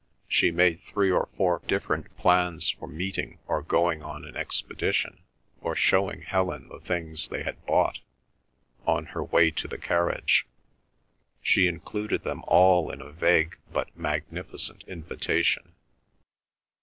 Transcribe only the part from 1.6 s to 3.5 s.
different plans for meeting